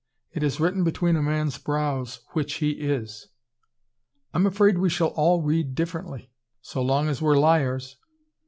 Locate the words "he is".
2.55-3.27